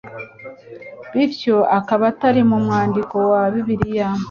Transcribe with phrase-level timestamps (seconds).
[1.11, 4.07] bityo akaba atari mu mwandiko wa Bibiliya